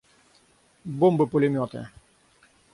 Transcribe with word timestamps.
Бомбы-пулеметы! 1.03 1.87